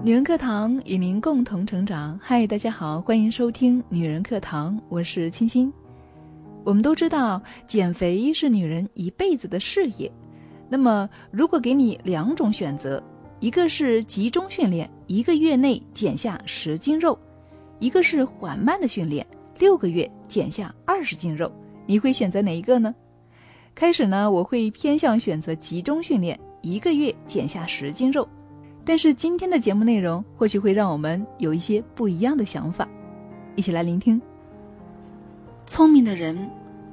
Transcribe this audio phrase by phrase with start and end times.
[0.00, 2.18] 女人课堂与您共同成长。
[2.22, 5.72] 嗨，大家好，欢迎收听女人课堂，我是青青。
[6.64, 10.10] 我们都知道，减肥是女人一辈子的事业。
[10.68, 13.02] 那么，如果给你两种选择，
[13.40, 17.18] 一个是集中训练，一个月内减下十斤肉；
[17.80, 19.26] 一个是缓慢的训练，
[19.58, 21.50] 六个月减下二十斤肉，
[21.86, 22.94] 你会选择哪一个呢？
[23.74, 28.26] 开始呢，我会偏向选择集中训练，一个月减下十斤肉。
[28.88, 32.88] 但是今天的节目内容或许会让我们有一些不一样的想法，
[33.54, 34.18] 一起来聆听。
[35.66, 36.50] 聪明的人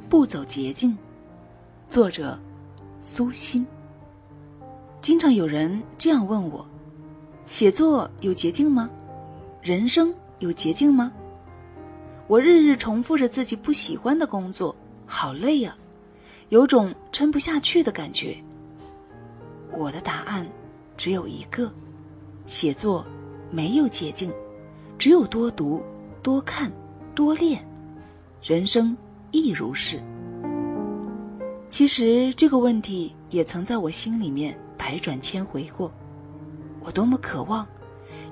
[0.09, 0.97] 不走捷径。
[1.89, 2.37] 作者：
[3.01, 3.65] 苏欣。
[4.99, 6.67] 经常有人这样问我：
[7.47, 8.89] 写作有捷径吗？
[9.61, 11.09] 人生有捷径吗？
[12.27, 14.75] 我日日重复着自己不喜欢的工作，
[15.05, 15.73] 好累呀，
[16.49, 18.35] 有种撑不下去的感觉。
[19.71, 20.45] 我的答案
[20.97, 21.71] 只有一个。
[22.47, 23.05] 写作
[23.49, 24.31] 没有捷径，
[24.97, 25.83] 只有多读、
[26.21, 26.71] 多看、
[27.13, 27.65] 多练。
[28.43, 28.95] 人生
[29.31, 29.99] 亦如是。
[31.69, 35.91] 其实这个问题也曾在我心里面百转千回过。
[36.81, 37.67] 我多么渴望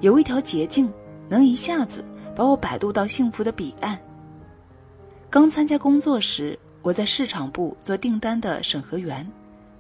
[0.02, 0.92] 有一条捷径，
[1.28, 4.00] 能一下子把我摆渡到幸福的彼岸。
[5.30, 9.28] 刚参加工作时，我在市场部做订单的审核员，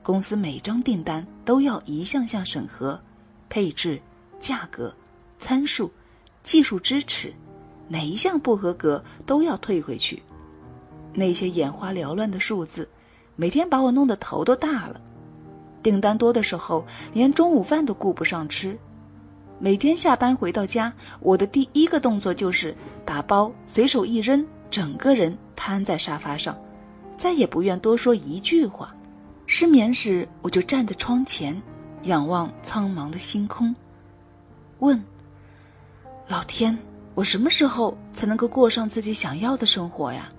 [0.01, 2.99] 公司每张订单都要一项项审核，
[3.47, 4.01] 配置。
[4.43, 4.93] 价格、
[5.39, 5.89] 参数、
[6.43, 7.33] 技术支持，
[7.87, 10.21] 哪一项不合格都要退回去。
[11.13, 12.89] 那些眼花缭乱的数字，
[13.37, 14.99] 每天把我弄得头都大了。
[15.81, 18.77] 订单多的时候，连中午饭都顾不上吃。
[19.59, 26.53] 每天下班回到家，我的第一个动作就是打包，随手一扔，整个人瘫在沙发上，
[27.15, 28.93] 再也不愿多说一句话。
[29.45, 31.61] 失眠时，我就站在窗前，
[32.03, 33.73] 仰望苍茫的星空。
[34.83, 35.01] 问：
[36.27, 36.77] 老天，
[37.15, 40.29] 我什么时候才能够过上自己想要的生活呀？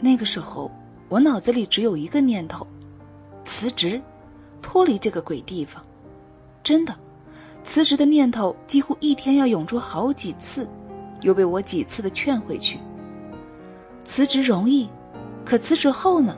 [0.00, 0.70] 那个时候，
[1.10, 2.66] 我脑子里只有一个念头：
[3.44, 4.00] 辞职，
[4.62, 5.84] 脱离这个鬼地方。
[6.62, 6.96] 真的，
[7.62, 10.66] 辞职的念头几乎一天要涌出好几次，
[11.20, 12.78] 又被我几次的劝回去。
[14.02, 14.88] 辞职容易，
[15.44, 16.34] 可辞职后呢？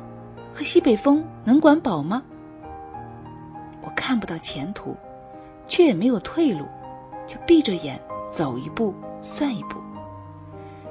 [0.53, 2.25] 和西北风能管饱吗？
[3.83, 4.97] 我看不到前途。
[5.73, 6.67] 却也没有退路，
[7.27, 7.99] 就闭着眼
[8.31, 9.81] 走一步算一步。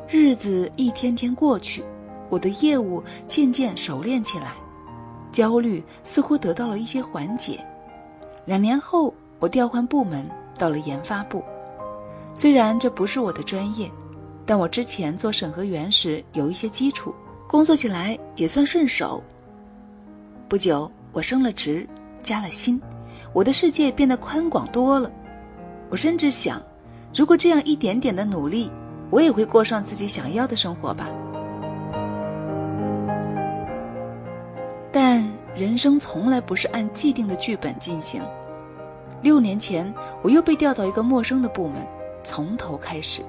[0.09, 1.83] 日子一天天过去，
[2.29, 4.55] 我的业务渐渐熟练起来，
[5.31, 7.63] 焦虑似乎得到了一些缓解。
[8.43, 10.27] 两年后，我调换部门
[10.57, 11.43] 到了研发部，
[12.33, 13.87] 虽然这不是我的专业，
[14.47, 17.13] 但我之前做审核员时有一些基础，
[17.47, 19.23] 工作起来也算顺手。
[20.49, 21.87] 不久，我升了职，
[22.23, 22.81] 加了薪。
[23.33, 25.09] 我的世界变得宽广多了，
[25.89, 26.61] 我甚至想，
[27.15, 28.69] 如果这样一点点的努力，
[29.09, 31.07] 我也会过上自己想要的生活吧。
[34.91, 35.25] 但
[35.55, 38.21] 人生从来不是按既定的剧本进行。
[39.21, 41.85] 六年前，我又被调到一个陌生的部门，
[42.23, 43.21] 从头开始。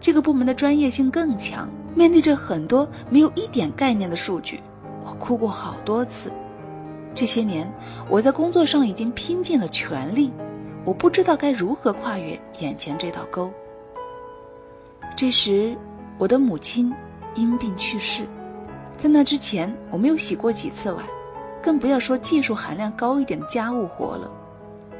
[0.00, 4.62] 这个部门的专业性更强，面对着很多没有一点概念的数据，
[5.04, 6.30] 我哭过好多次。
[7.16, 7.66] 这些年，
[8.10, 10.30] 我在工作上已经拼尽了全力，
[10.84, 13.50] 我不知道该如何跨越眼前这道沟。
[15.16, 15.74] 这时，
[16.18, 16.92] 我的母亲
[17.34, 18.26] 因病去世，
[18.98, 21.02] 在那之前，我没有洗过几次碗，
[21.62, 24.30] 更不要说技术含量高一点的家务活了。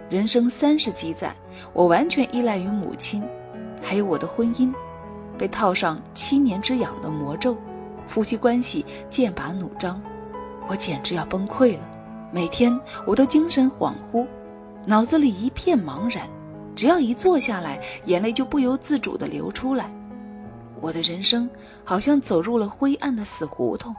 [0.09, 1.37] 人生三十几载，
[1.75, 3.23] 我完全依赖于母亲，
[3.83, 4.73] 还有我的婚姻，
[5.37, 7.55] 被套上七年之痒的魔咒，
[8.07, 10.01] 夫妻关系剑拔弩张，
[10.67, 11.81] 我简直要崩溃了。
[12.33, 14.27] 每天我都精神恍惚，
[14.85, 16.29] 脑子里一片茫然，
[16.75, 19.91] 只要一坐下来，眼泪就不由自主地流出来。
[20.81, 21.49] 我的人生
[21.85, 23.95] 好像走入了灰暗的死胡同。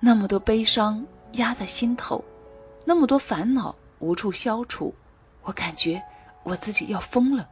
[0.00, 2.24] 那么多悲伤压在心头，
[2.84, 4.92] 那么多烦恼无处消除，
[5.42, 6.02] 我感觉
[6.42, 7.48] 我自己要疯了。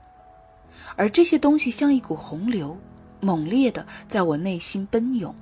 [0.96, 2.76] 而这些东西像一股洪流，
[3.20, 5.32] 猛烈地在我内心奔涌，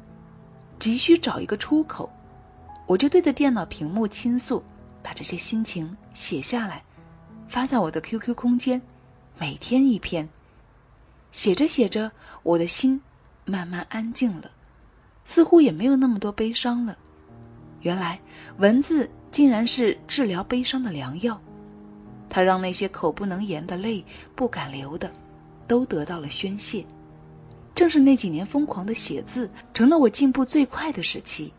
[0.78, 2.10] 急需找一个出口。
[2.88, 4.64] 我就对着电脑屏幕倾诉，
[5.02, 6.82] 把这些心情写下来，
[7.46, 8.80] 发在我的 QQ 空间，
[9.38, 10.26] 每天一篇。
[11.30, 12.10] 写着写着，
[12.42, 12.98] 我的心
[13.44, 14.50] 慢慢安静了，
[15.26, 16.96] 似乎也没有那么多悲伤了。
[17.82, 18.18] 原来
[18.56, 21.38] 文字竟然是治疗悲伤的良药，
[22.30, 24.02] 它让那些口不能言的泪
[24.34, 25.12] 不敢流的，
[25.66, 26.82] 都得到了宣泄。
[27.74, 31.52] 正是那几年疯狂的写字，成了我进步最快的时期。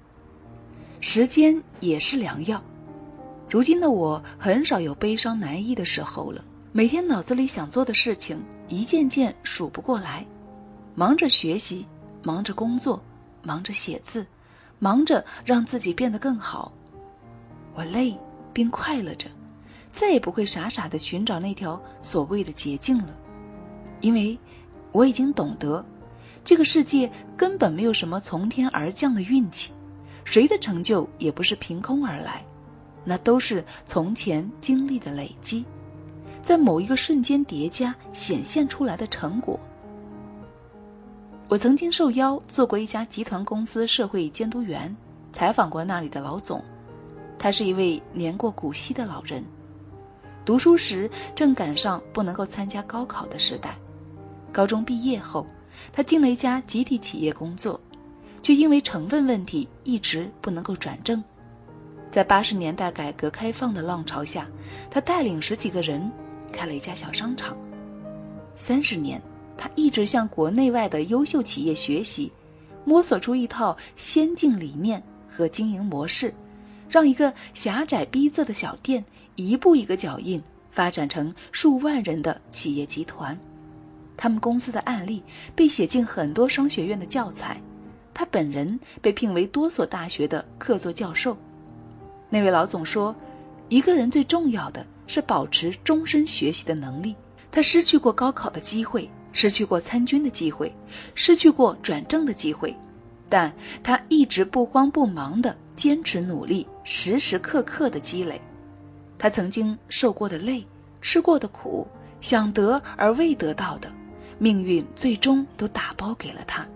[1.01, 2.61] 时间也是良药，
[3.49, 6.43] 如今的我很少有悲伤难抑的时候了。
[6.71, 10.25] 每天脑子里想做的事情一件件数不过来，
[10.95, 11.85] 忙着学习，
[12.21, 13.01] 忙着工作，
[13.41, 14.27] 忙着写字，
[14.77, 16.71] 忙着让自己变得更好。
[17.73, 18.15] 我累
[18.51, 19.29] 并快乐着，
[19.93, 23.15] 再也不会傻傻的寻找那条所谓的捷径了，
[24.01, 24.37] 因为
[24.91, 25.83] 我已经懂得，
[26.43, 29.71] 这个世界根本没有什么从天而降的运气，
[30.29, 32.45] 谁的成就也不是凭空而来，
[33.03, 35.65] 那都是从前经历的累积，
[36.43, 39.59] 在某一个瞬间叠加显现出来的成果。
[41.47, 44.95] 我曾经受邀做过一家集团公司社会监督员，
[45.33, 46.63] 采访过那里的老总。
[47.39, 49.43] 他是一位年过古稀的老人，
[50.45, 53.75] 读书时正赶上不能够参加高考的时代。
[54.51, 55.43] 高中毕业后，
[55.91, 57.81] 他进了一家集体企业工作，
[58.41, 61.23] 却因为成分问题一直不能够转正。
[62.11, 64.47] 在八十年代改革开放的浪潮下，
[64.89, 66.11] 他带领十几个人
[66.51, 67.55] 开了一家小商场。
[68.55, 69.21] 三十年，
[69.57, 72.31] 他一直向国内外的优秀企业学习，
[72.83, 76.33] 摸索出一套先进理念和经营模式。
[76.89, 79.05] 让一个狭窄逼仄的小店
[79.35, 80.41] 一步一个脚印
[80.71, 83.37] 发展成数万人的企业集团，
[84.17, 85.21] 他们公司的案例
[85.55, 87.61] 被写进很多商学院的教材，
[88.19, 91.37] 他本人被聘为多所大学的客座教授。
[92.29, 93.15] 那位老总说
[93.69, 97.15] ：“一个人最重要的是保持终身学习的能力。”
[97.49, 100.69] 他失去过高考的机会，失去过参军的机会，
[101.15, 102.75] 失去过转正的机会，
[103.29, 105.55] 但他一直不慌不忙的。
[105.77, 108.41] 坚持努力，时时刻刻的积累，
[109.17, 110.61] 他曾经受过的累，
[110.99, 111.87] 吃过的苦，
[112.19, 113.89] 想得而未得到的，
[114.39, 116.67] 命运最终都打包给了他。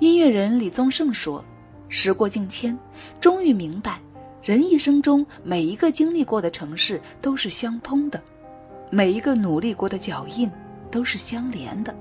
[0.00, 1.44] 音乐人李宗盛说
[1.90, 2.76] ：“时过境迁，
[3.20, 4.00] 终于明白，
[4.42, 8.18] 人一生中每一个经历过的城市都是相通的，
[8.88, 10.50] 每一个努力过的脚印
[10.90, 11.94] 都是相连的。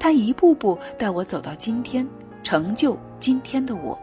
[0.00, 2.04] 他一步步带我走到今天，
[2.42, 3.96] 成就今天的我。”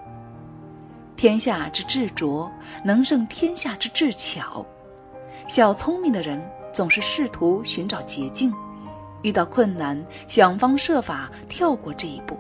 [1.17, 2.49] 天下之至拙，
[2.85, 4.65] 能胜天下之至巧。
[5.45, 8.49] 小聪明的人总是试图寻找捷径，
[9.23, 12.39] 遇到困难想方设法跳过这一步，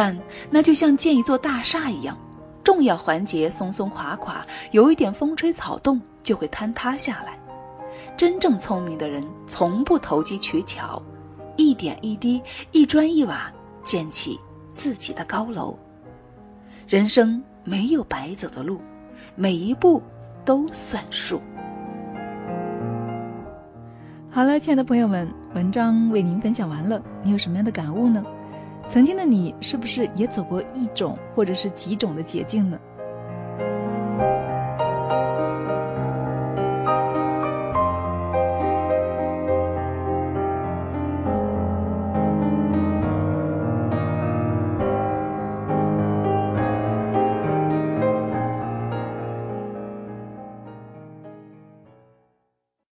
[0.00, 0.16] 但
[0.48, 2.16] 那就像建一座大厦一样，
[2.62, 7.36] 重要环节松松垮垮，有一点风吹草动就会坍塌下来。
[8.16, 11.02] 真正聪明的人从不投机取巧，
[11.56, 12.40] 一点一滴，
[12.70, 13.52] 一砖一瓦
[13.82, 14.38] 建起
[14.72, 15.76] 自己的高楼。
[16.86, 17.42] 人生。
[17.64, 18.80] 没有白走的路，
[19.34, 20.02] 每一步
[20.42, 21.38] 都算数。
[24.30, 28.24] 好了，亲爱的朋友们，文章为您分享完了，你有什么样的感悟呢？
[28.90, 32.80] 曾经的你是不是也走过一种或者是几种的捷径呢？